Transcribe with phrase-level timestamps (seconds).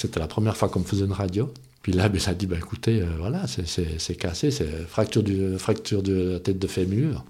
[0.00, 1.52] c'était la première fois qu'on me faisait une radio.
[1.82, 6.02] Puis là, ça a dit, ben, écoutez, euh, voilà, c'est cassé, c'est fracture, du, fracture
[6.02, 7.24] de la tête de fémur.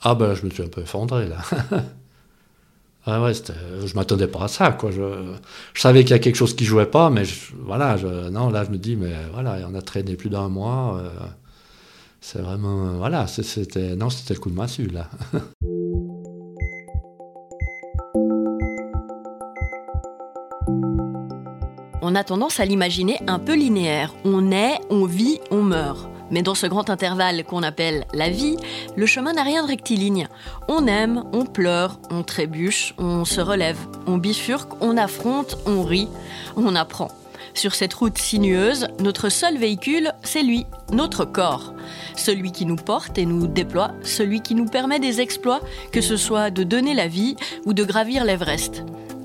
[0.00, 1.38] Ah ben, je me suis un peu effondré, là.
[3.06, 4.90] ah ouais, je m'attendais pas à ça, quoi.
[4.90, 5.32] Je,
[5.74, 7.22] savais qu'il y a quelque chose qui jouait pas, mais
[7.64, 7.96] voilà,
[8.30, 10.98] non, là, je me dis, mais voilà, on a traîné plus d'un mois.
[10.98, 11.08] Euh,
[12.20, 15.08] c'est vraiment, voilà, c'était, non, c'était le coup de massue, là.
[22.10, 24.14] On a tendance à l'imaginer un peu linéaire.
[24.24, 26.08] On naît, on vit, on meurt.
[26.30, 28.56] Mais dans ce grand intervalle qu'on appelle la vie,
[28.96, 30.26] le chemin n'a rien de rectiligne.
[30.68, 33.76] On aime, on pleure, on trébuche, on se relève,
[34.06, 36.08] on bifurque, on affronte, on rit,
[36.56, 37.10] on apprend.
[37.52, 41.74] Sur cette route sinueuse, notre seul véhicule, c'est lui, notre corps.
[42.16, 45.60] Celui qui nous porte et nous déploie, celui qui nous permet des exploits,
[45.92, 47.36] que ce soit de donner la vie
[47.66, 48.82] ou de gravir l'Everest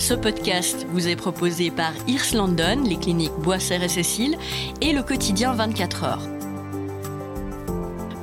[0.00, 4.38] Ce podcast vous est proposé par Irs London, les cliniques Boisser et Cécile
[4.80, 6.39] et le quotidien 24 heures.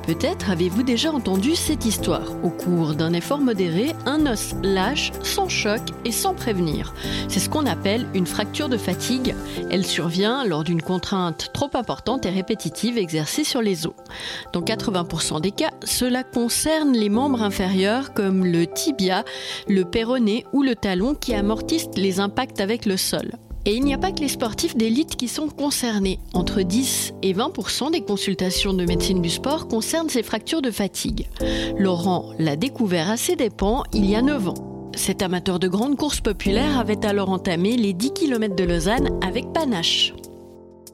[0.08, 2.42] Peut-être avez-vous déjà entendu cette histoire.
[2.42, 6.94] Au cours d'un effort modéré, un os lâche sans choc et sans prévenir.
[7.28, 9.34] C'est ce qu'on appelle une fracture de fatigue.
[9.70, 13.92] Elle survient lors d'une contrainte trop importante et répétitive exercée sur les os.
[14.54, 19.24] Dans 80% des cas, cela concerne les membres inférieurs comme le tibia,
[19.68, 23.32] le péroné ou le talon qui amortissent les impacts avec le sol.
[23.68, 26.20] Et il n'y a pas que les sportifs d'élite qui sont concernés.
[26.32, 31.28] Entre 10 et 20% des consultations de médecine du sport concernent ces fractures de fatigue.
[31.76, 34.90] Laurent l'a découvert à ses dépens il y a 9 ans.
[34.96, 39.52] Cet amateur de grandes courses populaires avait alors entamé les 10 km de Lausanne avec
[39.52, 40.14] panache.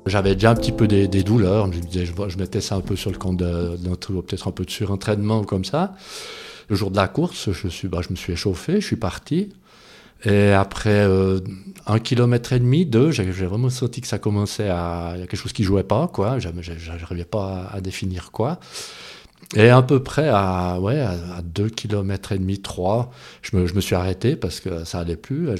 [0.06, 3.12] J'avais déjà un petit peu des, douleurs, je, disais, je, mettais ça un peu sur
[3.12, 5.94] le compte d'un peut-être un peu de surentraînement comme ça.
[6.68, 9.50] Le jour de la course, je, bah, je me suis échauffé, je suis parti.
[10.24, 11.40] Et après euh,
[11.86, 15.12] un kilomètre et demi, deux, j'ai vraiment senti que ça commençait à.
[15.14, 16.38] Il y a quelque chose qui jouait pas, quoi.
[16.38, 18.58] J'arrivais pas à, définir quoi.
[19.54, 23.12] Et à peu près à, ouais, à, deux kilomètres et demi, trois,
[23.42, 25.50] je me, je me, suis arrêté parce que ça allait plus.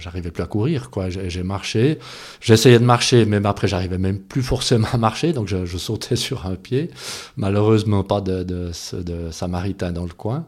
[0.00, 1.10] J'arrivais plus à courir, quoi.
[1.10, 1.98] J'ai marché.
[2.40, 5.34] J'essayais de marcher, même après, j'arrivais même plus forcément à marcher.
[5.34, 6.90] Donc je, je sautais sur un pied.
[7.36, 8.70] Malheureusement, pas de, de,
[9.02, 10.46] de Samaritain dans le coin.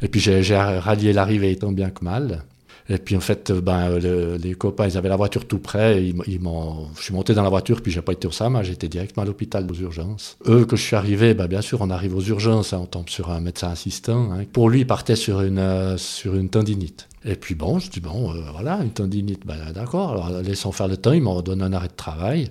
[0.00, 2.44] Et puis j'ai rallié l'arrivée tant bien que mal.
[2.88, 6.02] Et puis en fait, ben, les copains, ils avaient la voiture tout près.
[6.02, 6.40] Ils, ils
[6.96, 9.26] je suis monté dans la voiture, puis j'ai pas été au SAMA, j'étais directement à
[9.26, 10.36] l'hôpital aux urgences.
[10.46, 13.08] Eux, que je suis arrivé, ben, bien sûr, on arrive aux urgences, hein, on tombe
[13.08, 14.32] sur un médecin assistant.
[14.32, 14.44] Hein.
[14.52, 17.08] Pour lui, il partait sur une, euh, sur une tendinite.
[17.24, 20.88] Et puis bon, je dis, bon, euh, voilà, une tendinite, ben, d'accord, alors laissons faire
[20.88, 22.50] le temps, ils m'ont donné un arrêt de travail.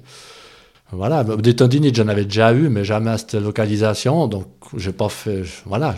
[0.93, 4.27] Voilà, des tendinites, j'en avais déjà eu, mais jamais à cette localisation.
[4.27, 5.43] Donc, j'ai pas fait.
[5.65, 5.95] Voilà,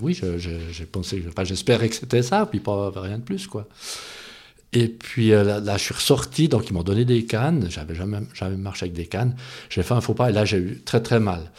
[0.00, 0.20] oui,
[0.70, 3.66] j'ai pensé, j'espérais que c'était ça, puis pas rien de plus, quoi.
[4.74, 7.66] Et puis euh, là, je suis ressorti, donc ils m'ont donné des cannes.
[7.70, 9.36] J'avais jamais, jamais marché avec des cannes.
[9.70, 11.52] J'ai fait un faux pas, et là, j'ai eu très très mal.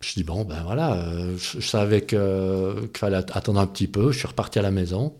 [0.00, 2.18] Je dis, bon, ben voilà, euh, je, savais qu'il
[2.94, 4.12] fallait attendre un petit peu.
[4.12, 5.14] Je suis reparti à la maison.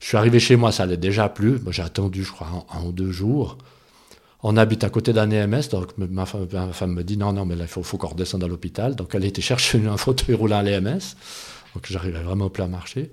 [0.00, 1.60] Je suis arrivé chez moi, ça allait déjà plus.
[1.70, 3.58] J'ai attendu, je crois, un ou deux jours.
[4.46, 7.64] On habite à côté d'un EMS, donc ma femme, me dit non, non, mais là,
[7.64, 8.94] il faut, qu'on redescende à l'hôpital.
[8.94, 11.00] Donc elle était chercher un fauteuil roulant à l'EMS,
[11.74, 13.10] donc j'arrivais vraiment plus à marcher.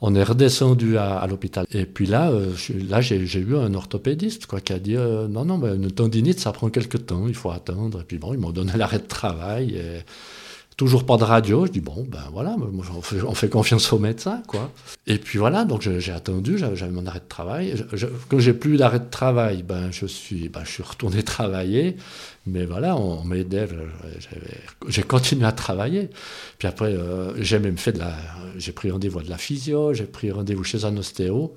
[0.00, 1.66] On est redescendu à, l'hôpital.
[1.70, 2.52] Et puis là, euh,
[2.88, 6.40] là j'ai eu un orthopédiste quoi, qui a dit euh, non, non, mais une tendinite,
[6.40, 8.00] ça prend quelques temps, il faut attendre.
[8.00, 9.80] Et puis bon, ils m'ont donné l'arrêt de travail.
[10.76, 11.64] Toujours pas de radio.
[11.64, 12.54] Je dis, bon, ben voilà,
[13.24, 14.70] on fait, confiance au médecin, quoi.
[15.06, 17.82] Et puis voilà, donc j'ai attendu, j'avais mon arrêt de travail.
[18.28, 21.96] Quand j'ai plus d'arrêt de travail, ben je suis, ben, je suis retourné travailler.
[22.46, 23.66] Mais voilà, on, m'aidait,
[24.86, 26.10] j'ai continué à travailler.
[26.58, 28.14] Puis après, euh, j'ai même fait de la,
[28.58, 31.54] j'ai pris rendez-vous de la physio, j'ai pris rendez-vous chez un ostéo.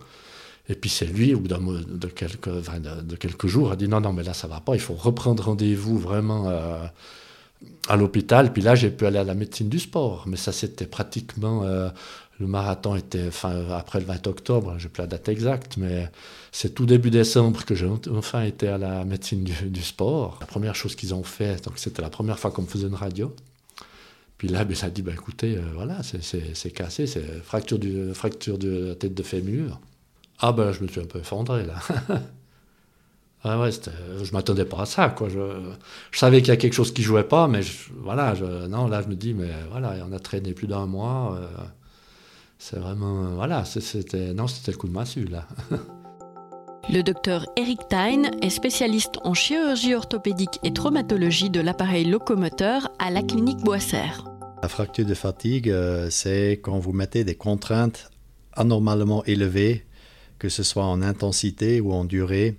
[0.70, 4.14] Et puis c'est lui, au bout de quelques, de, quelques jours, a dit non, non,
[4.14, 6.48] mais là ça va pas, il faut reprendre rendez-vous vraiment.
[6.48, 6.86] Euh,
[7.88, 8.54] à l'hôpital.
[8.54, 10.26] Puis là, j'ai pu aller à la médecine du sport.
[10.28, 11.64] Mais ça, c'était pratiquement.
[11.64, 11.90] Euh,
[12.40, 16.10] le marathon était enfin, après le 20 octobre, j'ai plus la date exacte, mais
[16.54, 20.38] c'est tout début décembre que j'ai enfin été à la médecine du, sport.
[20.40, 22.96] La première chose qu'ils ont fait, donc c'était la première fois qu'on me faisait une
[22.96, 23.36] radio.
[24.38, 27.78] Puis là, ben, ça a dit ben, écoutez, euh, voilà, c'est cassé, c'est fracture,
[28.14, 29.82] fracture de la tête de fémur.
[30.40, 31.76] Ah ben, je me suis un peu effondré là.
[33.44, 35.10] Ah ouais, je m'attendais pas à ça.
[35.10, 35.30] Quoi.
[35.30, 35.40] Je,
[36.12, 37.62] savais qu'il y a quelque chose qui jouait pas, mais
[37.96, 41.38] voilà, je, non, là je me dis, mais voilà, on a traîné plus d'un mois.
[41.40, 41.48] Euh,
[42.58, 45.48] c'est vraiment, voilà, c'était, non, c'était le coup de massue là.
[46.92, 53.12] Le docteur Eric Tyne est spécialiste en chirurgie orthopédique et traumatologie de l'appareil locomoteur à
[53.12, 54.26] la clinique Boissère.
[54.64, 58.10] La fracture de fatigue, euh, c'est quand vous mettez des contraintes
[58.54, 59.86] anormalement élevées,
[60.40, 62.58] que ce soit en intensité ou en durée,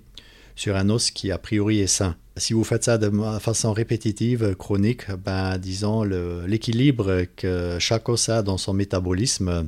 [0.55, 2.15] sur un os qui a priori est sain.
[2.37, 8.41] Si vous faites ça de façon répétitive, chronique, ben, disons l'équilibre que chaque os a
[8.41, 9.67] dans son métabolisme,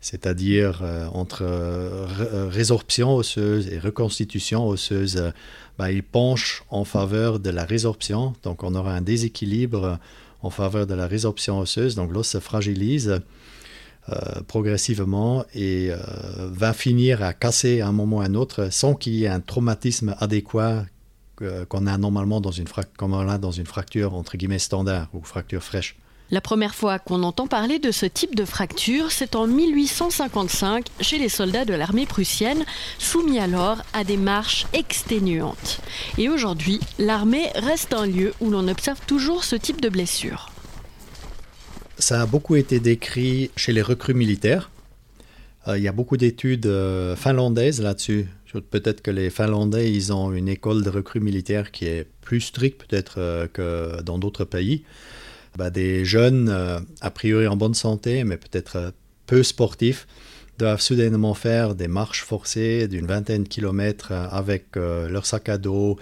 [0.00, 5.32] c'est-à-dire euh, entre euh, résorption osseuse et reconstitution osseuse,
[5.78, 8.34] ben, il penche en faveur de la résorption.
[8.42, 9.98] Donc on aura un déséquilibre
[10.40, 11.94] en faveur de la résorption osseuse.
[11.94, 13.18] Donc l'os se fragilise euh,
[14.46, 15.96] progressivement et euh,
[16.38, 19.28] va finir à casser à un moment ou à un autre sans qu'il y ait
[19.28, 20.84] un traumatisme adéquat
[21.68, 22.66] qu'on a normalement dans une,
[22.96, 25.96] comme on a dans une fracture entre guillemets standard ou fracture fraîche.
[26.30, 31.18] La première fois qu'on entend parler de ce type de fracture, c'est en 1855 chez
[31.18, 32.66] les soldats de l'armée prussienne,
[32.98, 35.80] soumis alors à des marches exténuantes.
[36.18, 40.47] Et aujourd'hui, l'armée reste un lieu où l'on observe toujours ce type de blessure.
[41.98, 44.70] Ça a beaucoup été décrit chez les recrues militaires.
[45.66, 48.28] Euh, il y a beaucoup d'études euh, finlandaises là-dessus.
[48.70, 52.84] Peut-être que les Finlandais, ils ont une école de recrues militaires qui est plus stricte
[52.86, 54.84] peut-être euh, que dans d'autres pays.
[55.56, 56.54] Bah, des jeunes,
[57.00, 58.92] a priori en bonne santé, mais peut-être
[59.26, 60.06] peu sportifs,
[60.56, 65.98] doivent soudainement faire des marches forcées d'une vingtaine de kilomètres avec leur sac à dos,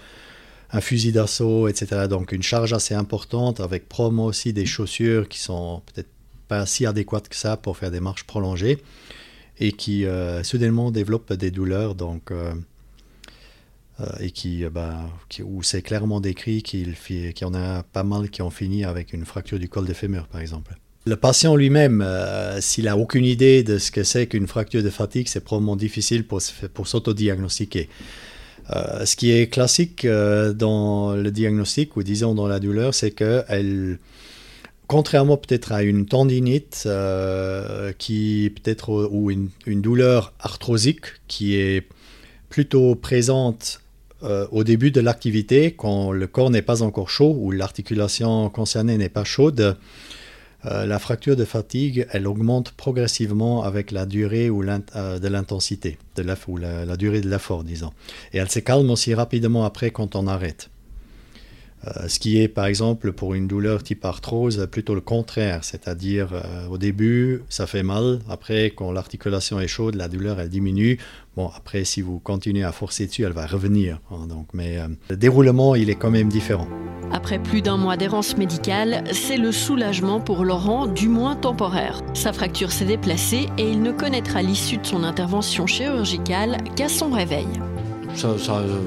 [0.73, 2.07] un fusil d'assaut, etc.
[2.09, 6.11] Donc une charge assez importante, avec probablement aussi des chaussures qui sont peut-être
[6.49, 8.79] pas si adéquates que ça pour faire des marches prolongées,
[9.59, 10.05] et qui
[10.43, 11.95] soudainement développent des douleurs.
[11.95, 12.33] Donc
[14.01, 15.09] euh, et qui, euh, bah,
[15.43, 16.95] où c'est clairement décrit qu'il
[17.41, 20.27] y en a pas mal qui ont fini avec une fracture du col de fémur,
[20.27, 20.77] par exemple.
[21.07, 24.91] Le patient lui-même, euh, s'il n'a aucune idée de ce que c'est qu'une fracture de
[24.91, 26.43] fatigue, c'est probablement difficile pour,
[26.75, 27.89] pour s'autodiagnostiquer.
[28.71, 33.99] Ce qui est classique dans le diagnostic, ou disons dans la douleur, c'est qu'elle,
[34.87, 36.89] contrairement peut-être à une tendinite,
[37.99, 41.87] qui peut-être ou une, douleur arthrosique qui est
[42.49, 43.81] plutôt présente
[44.23, 48.97] euh, au début de l'activité, quand le corps n'est pas encore chaud ou l'articulation concernée
[48.97, 49.77] n'est pas chaude,
[50.65, 55.99] euh, la fracture de fatigue, elle augmente progressivement avec la durée ou euh, de l'intensité,
[56.17, 57.93] de la, ou la, durée de l'effort, disons.
[58.33, 60.71] Et elle se calme aussi rapidement après quand on arrête.
[62.09, 66.29] Ce qui est par exemple pour une douleur type arthrose plutôt le contraire, c'est-à-dire
[66.71, 70.99] au début ça fait mal, après quand l'articulation est chaude, la douleur elle diminue,
[71.37, 74.01] Bon, après, si vous continuez à forcer dessus, elle va revenir.
[74.11, 76.67] Hein, donc, mais euh, le déroulement, il est quand même différent.
[77.13, 82.01] Après plus d'un mois d'errance médicale, c'est le soulagement pour Laurent, du moins temporaire.
[82.15, 87.11] Sa fracture s'est déplacée et il ne connaîtra l'issue de son intervention chirurgicale qu'à son
[87.11, 87.47] réveil.
[88.15, 88.31] Ça,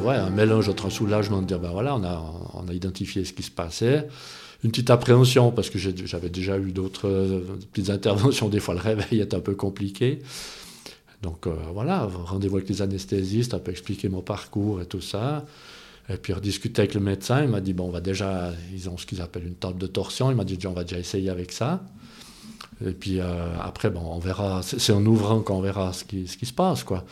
[0.04, 3.26] ouais, un mélange entre un soulagement de dire ben voilà, on a, on a identifié
[3.26, 4.08] ce qui se passait
[4.64, 7.42] une petite appréhension parce que j'avais déjà eu d'autres euh,
[7.72, 8.50] petites interventions.
[8.50, 10.20] Des fois, le réveil est un peu compliqué.
[11.22, 15.46] Donc euh, voilà, rendez-vous avec les anesthésistes, un peu expliquer mon parcours et tout ça.
[16.10, 18.98] Et puis rediscuter avec le médecin, il m'a dit, bon, on va déjà, ils ont
[18.98, 21.52] ce qu'ils appellent une table de torsion, il m'a dit, on va déjà essayer avec
[21.52, 21.84] ça.
[22.86, 26.36] Et puis euh, après, bon, on verra, c'est en ouvrant qu'on verra ce qui, ce
[26.36, 27.06] qui se passe, quoi.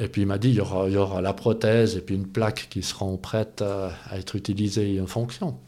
[0.00, 2.14] Et puis il m'a dit, il y, aura, il y aura la prothèse et puis
[2.14, 5.58] une plaque qui seront prêtes à être utilisées en fonction.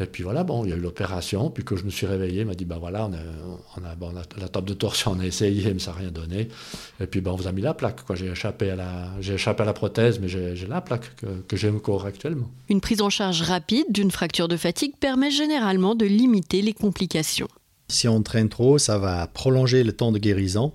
[0.00, 2.40] Et puis voilà, bon, il y a eu l'opération, puis que je me suis réveillé,
[2.40, 3.94] il m'a dit, ben voilà, on a,
[4.40, 6.48] la table de torsion, on a essayé, mais ça n'a rien donné.
[7.00, 8.16] Et puis ben, on vous a mis la plaque, quoi.
[8.16, 11.56] J'ai échappé à la, j'ai échappé à la prothèse, mais j'ai la plaque que, que
[11.56, 12.50] j'ai encore actuellement.
[12.68, 17.48] Une prise en charge rapide d'une fracture de fatigue permet généralement de limiter les complications.
[17.88, 20.72] Si on traîne trop, ça va prolonger le temps de guérison.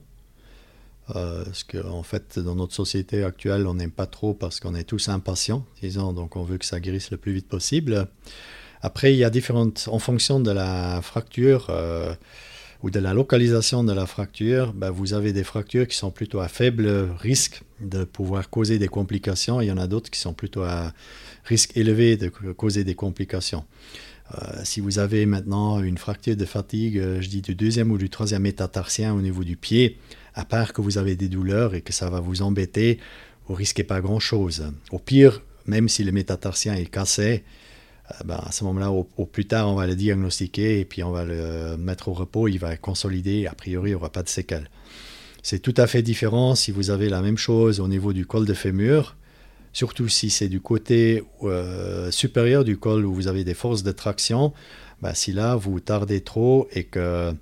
[1.16, 4.75] Euh, parce qu'en en fait, dans notre société actuelle, on n'aime pas trop parce qu'on
[4.75, 8.08] est tous impatients, disons, donc on veut que ça guérisse le plus vite possible.
[8.82, 12.13] Après, il y a différentes, en fonction de la fracture euh,
[12.82, 16.39] ou de la localisation de la fracture, ben, vous avez des fractures qui sont plutôt
[16.39, 16.88] à faible
[17.20, 19.60] risque de pouvoir causer des complications.
[19.60, 20.94] Il y en a d'autres qui sont plutôt à
[21.44, 23.66] risque élevé de causer des complications.
[24.36, 27.98] Euh, si vous avez maintenant une fracture de fatigue, euh, je dis du deuxième ou
[27.98, 29.98] du troisième métatarsien au niveau du pied,
[30.39, 33.00] à part que vous avez des douleurs et que ça va vous embêter,
[33.48, 34.72] vous risquez pas grand-chose.
[34.91, 37.43] Au pire, même si le métatarsien est cassé,
[38.10, 41.12] euh, ben, à ce moment-là, au, plus tard, on va le diagnostiquer et puis on
[41.12, 44.29] va le mettre au repos, il va consolider, a priori, il n'y aura pas de
[44.29, 44.69] séquelles.
[45.43, 48.46] C'est tout à fait différent si vous avez la même chose au niveau du col
[48.46, 49.17] de fémur.
[49.74, 53.91] surtout si c'est du côté euh, supérieur du col où vous avez des forces de
[53.91, 54.53] traction,
[55.01, 57.34] bah, si là vous tardez trop et que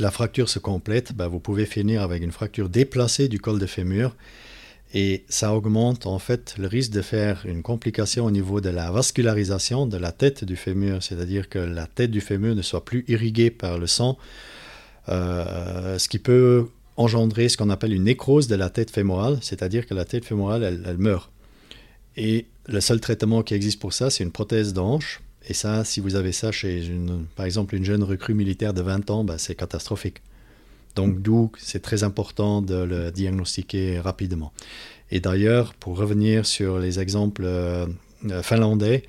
[0.00, 3.66] la fracture se complète, bah, vous pouvez finir avec une fracture déplacée du col de
[3.66, 4.16] fémur.
[4.92, 8.90] Et ça augmente en fait le risque de faire une complication au niveau de la
[8.90, 13.04] vascularisation de la tête du fémur, c'est-à-dire que la tête du fémur ne soit plus
[13.06, 14.18] irriguée par le sang,
[15.08, 16.66] euh, ce qui peut
[16.96, 20.82] engendrer ce qu'on appelle une nécrose de la tête fémorale, c'est-à-dire que la tête fémorale,
[20.84, 21.30] elle, meurt.
[22.16, 25.20] Et le seul traitement qui existe pour ça, c'est une prothèse d'anche.
[25.48, 28.82] Et ça, si vous avez ça chez, une, par exemple, une jeune recrue militaire de
[28.82, 30.22] 20 ans, bah, c'est catastrophique.
[30.96, 34.52] Donc d'où c'est très important de le diagnostiquer rapidement.
[35.10, 37.86] Et d'ailleurs, pour revenir sur les exemples euh,
[38.28, 39.02] euh, finlandais,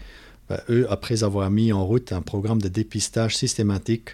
[0.50, 4.12] bah, eux, après avoir mis en route un programme de dépistage systématique,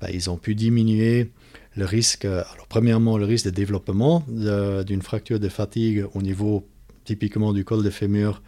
[0.00, 1.30] bah, ils ont pu diminuer
[1.76, 6.66] le risque, alors premièrement le risque de développement d'une fracture de fatigue au niveau
[7.04, 8.42] typiquement du col de fémur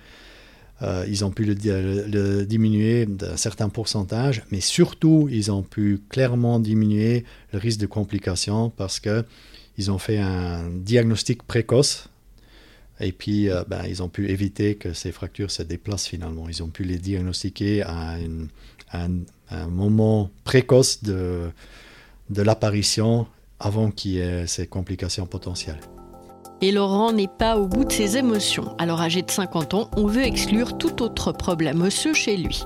[0.80, 6.58] euh, ils ont pu le, diminuer d'un certain pourcentage, mais surtout, ils ont pu clairement
[6.58, 12.08] diminuer le risque de complications parce qu'ils ont fait un diagnostic précoce
[13.00, 16.48] et puis euh, ben, ils ont pu éviter que ces fractures se déplacent finalement.
[16.48, 18.16] Ils ont pu les diagnostiquer à,
[18.94, 21.50] un moment précoce de,
[22.30, 23.26] de l'apparition
[23.58, 25.80] avant qu'il y ait ces complications potentielles.
[26.64, 28.76] Et Laurent n'est pas au bout de ses émotions.
[28.78, 32.62] Alors âgé de 50 ans, on veut exclure tout autre problème osseux chez lui.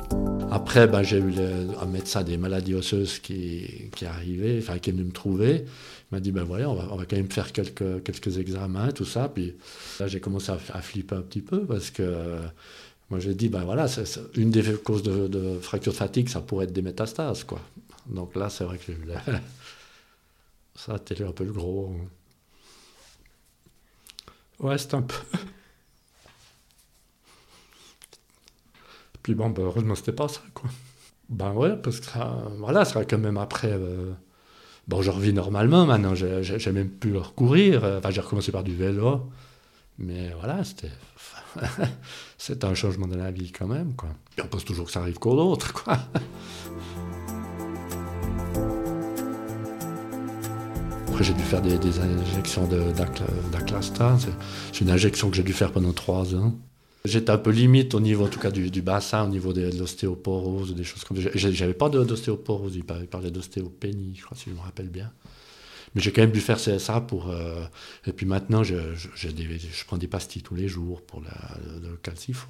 [0.51, 1.33] Après, ben, j'ai eu
[1.81, 5.65] un médecin des maladies osseuses qui, qui est arrivé, enfin qui est venu me trouver.
[5.65, 8.93] Il m'a dit, ben voilà, on va, on va, quand même faire quelques, quelques examens,
[8.93, 9.31] tout ça.
[9.31, 9.55] Puis
[9.99, 12.37] là, j'ai commencé à, flipper un petit peu parce que
[13.09, 13.87] moi, j'ai dit, ben voilà,
[14.37, 17.61] une des causes de, fracture de fatigue, ça pourrait être des métastases, quoi.
[18.05, 18.93] Donc là, c'est vrai que
[20.75, 21.97] ça a été un peu le gros.
[24.61, 25.15] Ouais, c'est un peu.
[29.23, 30.71] Puis bon, bah, heureusement, c'était pas ça, quoi.
[31.29, 33.73] Ben ouais, parce que ça, voilà, ça quand même après.
[33.73, 34.13] Euh,
[34.87, 37.83] bon, je revis normalement maintenant, j'ai même pu recourir.
[37.99, 39.29] Enfin, j'ai recommencé par du vélo.
[39.99, 40.93] Mais voilà, c'était.
[42.39, 44.11] c'est un changement de la vie quand même, quoi.
[44.39, 45.99] Et on pense toujours que ça arrive qu'aux autres, quoi.
[51.17, 52.69] Après, j'ai dû faire des, injections
[53.51, 54.19] d'Aclasta.
[54.71, 56.55] C'est une injection que j'ai dû faire pendant trois ans.
[57.07, 60.75] J'étais un peu limite au niveau, en tout cas, du, bassin, au niveau de, l'ostéoporose,
[60.75, 61.31] des choses comme ça.
[61.35, 65.11] J'avais pas d'ostéoporose, il parlait d'ostéopénie, je crois, si je me rappelle bien.
[65.95, 67.31] Mais j'ai quand même dû faire ça pour.
[67.31, 67.65] Euh,
[68.07, 68.77] et puis maintenant, je,
[69.87, 72.47] prends des pastilles tous les jours pour le, calcifos,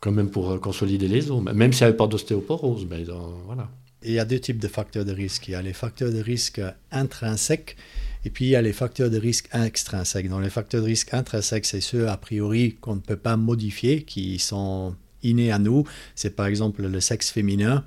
[0.00, 2.86] quand même pour euh, consolider les os, même s'il n'y avait pas d'ostéoporose.
[2.88, 3.04] Mais
[3.44, 3.68] voilà
[4.02, 5.48] il y a deux types de facteurs de risque.
[5.48, 7.76] Il y a les facteurs de risque intrinsèques
[8.24, 10.28] et puis il y a les facteurs de risque extrinsèques.
[10.28, 14.02] Dans les facteurs de risque intrinsèques, c'est ceux a priori qu'on ne peut pas modifier,
[14.02, 15.86] qui sont innés à nous.
[16.14, 17.84] C'est par exemple le sexe féminin,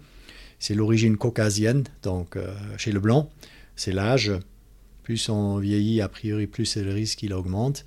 [0.60, 3.30] c'est l'origine caucasienne, donc euh, chez le blanc,
[3.76, 4.32] c'est l'âge.
[5.04, 7.86] Plus on vieillit, a priori, plus le risque il augmente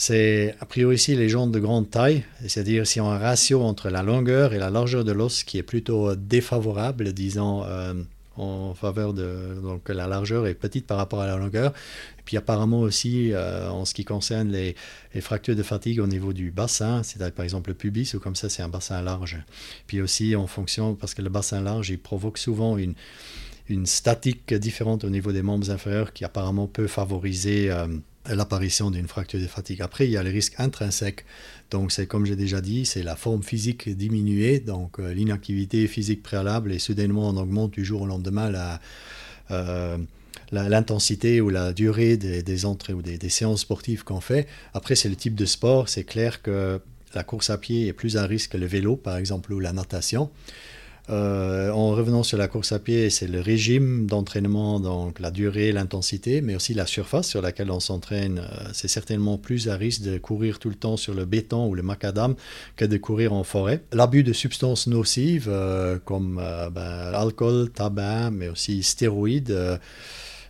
[0.00, 3.62] c'est a priori ici les jambes de grande taille, c'est-à-dire si on a un ratio
[3.62, 7.94] entre la longueur et la largeur de l'os qui est plutôt défavorable, disons, euh,
[8.36, 11.72] en faveur de donc la largeur est petite par rapport à la longueur.
[12.20, 14.76] Et puis apparemment aussi euh, en ce qui concerne les,
[15.20, 18.48] fractures de fatigue au niveau du bassin, c'est-à-dire par exemple le pubis ou comme ça
[18.48, 19.36] c'est un bassin large.
[19.88, 22.94] Puis aussi en fonction parce que le bassin large il provoque souvent une
[23.68, 27.86] une statique différente au niveau des membres inférieurs qui apparemment peut favoriser euh,
[28.34, 29.82] l'apparition d'une fracture de fatigue.
[29.82, 31.24] Après, il y a les risques intrinsèques.
[31.70, 36.22] Donc, c'est comme j'ai déjà dit, c'est la forme physique diminuée, donc euh, l'inactivité physique
[36.22, 38.80] préalable, et soudainement on augmente du jour au lendemain la,
[39.50, 39.98] euh,
[40.52, 44.46] l'intensité ou la durée des, entrées ou des, des séances sportives qu'on fait.
[44.74, 45.88] Après, c'est le type de sport.
[45.88, 46.80] C'est clair que
[47.14, 49.72] la course à pied est plus à risque que le vélo, par exemple, ou la
[49.72, 50.30] natation.
[51.10, 55.72] Euh, en revenant sur la course à pied, c'est le régime d'entraînement, donc la durée,
[55.72, 58.38] l'intensité, mais aussi la surface sur laquelle on s'entraîne.
[58.38, 61.74] Euh, c'est certainement plus à risque de courir tout le temps sur le béton ou
[61.74, 62.34] le macadam
[62.76, 63.82] que de courir en forêt.
[63.92, 66.36] L'abus de substances nocives euh, comme
[66.72, 69.56] ben, l'alcool, tabac, mais aussi stéroïdes,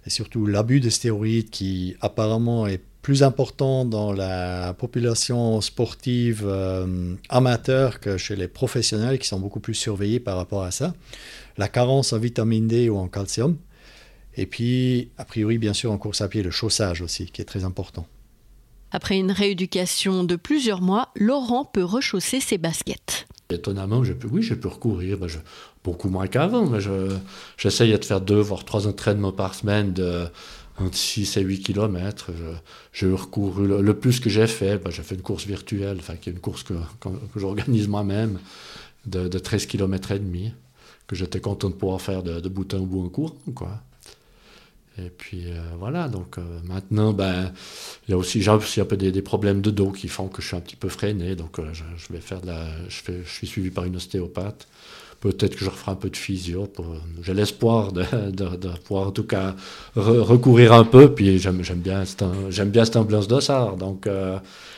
[0.06, 7.14] et surtout l'abus de stéroïdes qui apparemment est plus important dans la population sportive euh,
[7.28, 10.94] amateur que chez les professionnels qui sont beaucoup plus surveillés par rapport à ça.
[11.56, 13.56] La carence en vitamine D ou en calcium.
[14.36, 17.44] Et puis, a priori, bien sûr, en course à pied, le chaussage aussi, qui est
[17.44, 18.06] très important.
[18.90, 23.26] Après une rééducation de plusieurs mois, Laurent peut rechausser ses baskets.
[23.50, 25.18] Étonnamment, je peux, oui, je peux recourir.
[25.18, 25.28] Ben,
[25.84, 26.66] beaucoup moins qu'avant.
[26.66, 26.78] Mais
[27.56, 30.26] j'essaye de faire deux, voire trois entraînements par semaine de,
[30.78, 32.30] entre 6 et 8 km.
[32.92, 36.32] J'ai le, plus que j'ai fait, bah, j'ai fait une course virtuelle, enfin qui est
[36.32, 38.38] une course que, que, j'organise moi-même,
[39.06, 40.52] de, de, 13 km et demi,
[41.06, 43.36] que j'étais content de pouvoir faire de, bout en bout en cours.
[43.54, 43.80] Quoi.
[44.98, 47.52] Et puis euh, voilà, donc euh, maintenant, ben,
[48.06, 50.42] il y a aussi, j'ai aussi un peu des, problèmes de dos qui font que
[50.42, 51.36] je suis un petit peu freiné.
[51.36, 52.40] Donc euh, je, vais faire
[52.88, 54.66] je suis suivi par une ostéopathe.
[55.20, 56.68] Peut-être que je referai un peu de physio.
[57.22, 59.56] J'ai l'espoir de, de, pouvoir en tout cas
[59.96, 61.12] recourir un peu.
[61.12, 62.04] Puis j'aime, bien,
[62.50, 63.76] j'aime bien cette ambiance d'Ossard.
[63.76, 64.08] Donc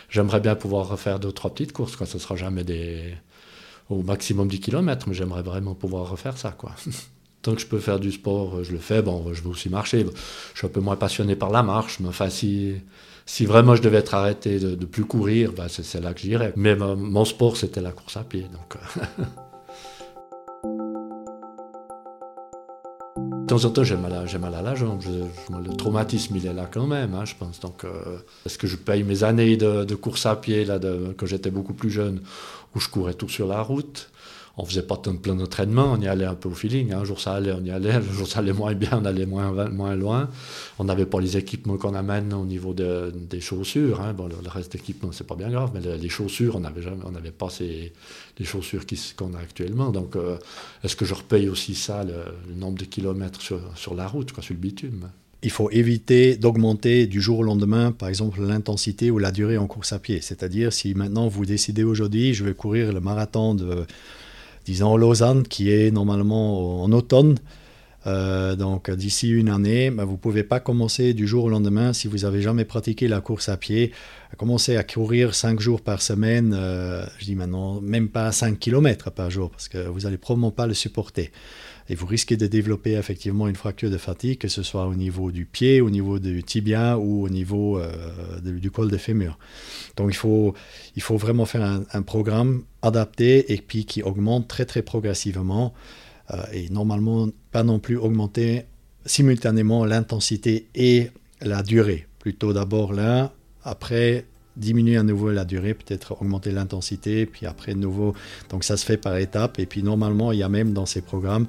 [0.09, 1.95] j'aimerais bien pouvoir refaire deux trois petites courses.
[1.95, 2.07] Quoi.
[2.07, 3.15] Ce sera jamais des,
[3.91, 6.57] au maximum 10 km, mais j'aimerais vraiment pouvoir refaire ça.
[7.43, 9.03] tant que je peux faire du sport, euh, je le fais.
[9.03, 10.07] Bon, je veux aussi marcher.
[10.55, 12.81] Je suis un peu moins passionné par la marche, mais enfin, si,
[13.41, 16.53] vraiment je devais être arrêté de, de plus courir, bah, c'est là que j'irais.
[16.57, 18.43] Mais mon sport, c'était la course à pied.
[18.53, 18.77] Donc.
[23.51, 25.03] temps en temps, j'ai mal, à, la jambe.
[25.51, 27.59] le traumatisme, il est là quand même, hein, je pense.
[27.59, 31.15] Donc, euh, est-ce que je paye mes années de, de course à pied, là, de,
[31.17, 32.21] quand j'étais beaucoup plus jeune,
[32.75, 34.10] où je courais tout sur la route?
[34.61, 36.93] On faisait pas de plein d'entraînement, on y allait un peu au feeling.
[36.93, 37.01] Hein.
[37.01, 37.93] Un jour ça allait, on y allait.
[37.95, 40.29] Un jour ça allait moins bien, on allait moins, moins loin.
[40.79, 44.01] On n'avait pas les équipements qu'on a maintenant au niveau des chaussures.
[44.01, 44.13] Hein.
[44.13, 47.31] Bon, le, reste d'équipement, c'est pas bien grave, mais les, chaussures, on n'avait on n'avait
[47.31, 47.93] pas ces,
[48.39, 48.85] les chaussures
[49.17, 49.91] qu'on a actuellement.
[49.91, 50.37] Donc, euh,
[50.85, 54.55] est-ce que je repaye aussi ça, le, nombre de kilomètres sur, la route, quoi, sur
[54.55, 55.09] le bitume?
[55.43, 59.67] Il faut éviter d'augmenter du jour au lendemain, par exemple, l'intensité ou la durée en
[59.67, 60.21] course à pied.
[60.21, 63.87] C'est-à-dire, si maintenant vous décidez aujourd'hui, je vais courir le marathon de
[64.65, 67.39] disons Lausanne, qui est normalement en automne.
[68.07, 72.09] Euh, donc d'ici une année, vous ne pouvez pas commencer du jour au lendemain si
[72.09, 73.93] vous n'avez jamais pratiqué la course à pied.
[74.39, 79.11] Commencer à courir 5 jours par semaine, euh, je dis maintenant même pas 5 km
[79.11, 81.31] par jour parce que vous n'allez probablement pas le supporter.
[81.91, 85.33] Et vous risquez de développer effectivement une fracture de fatigue, que ce soit au niveau
[85.33, 87.91] du pied, au niveau du tibia ou au niveau euh,
[88.41, 89.39] du col de fémur.
[89.97, 90.55] Donc il faut,
[90.95, 95.75] il faut vraiment faire un, programme adapté et puis qui augmente très très progressivement
[96.33, 98.67] euh, et normalement pas non plus augmenter
[99.05, 101.11] simultanément l'intensité et
[101.41, 102.07] la durée.
[102.21, 103.33] Plutôt d'abord là,
[103.65, 108.15] après diminuer à nouveau la durée, peut-être augmenter l'intensité, puis après de nouveau.
[108.51, 109.59] Donc ça se fait par étapes.
[109.59, 111.47] Et puis normalement, il y a même dans ces programmes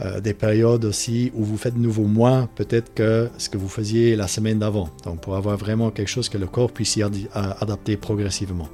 [0.00, 3.68] euh, des périodes aussi où vous faites de nouveau moins peut-être que ce que vous
[3.68, 4.90] faisiez la semaine d'avant.
[5.04, 7.02] Donc pour avoir vraiment quelque chose que le corps puisse y
[7.34, 8.68] adapter progressivement.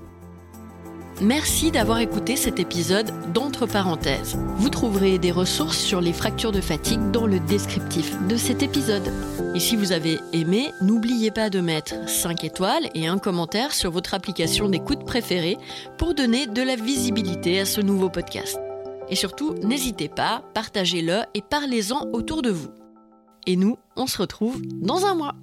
[1.20, 4.36] Merci d'avoir écouté cet épisode d'Entre parenthèses.
[4.56, 9.12] Vous trouverez des ressources sur les fractures de fatigue dans le descriptif de cet épisode.
[9.54, 13.92] Et si vous avez aimé, n'oubliez pas de mettre 5 étoiles et un commentaire sur
[13.92, 15.56] votre application d'écoute préférée
[15.98, 18.58] pour donner de la visibilité à ce nouveau podcast.
[19.08, 22.70] Et surtout, n'hésitez pas, partagez-le et parlez-en autour de vous.
[23.46, 25.34] Et nous, on se retrouve dans un mois.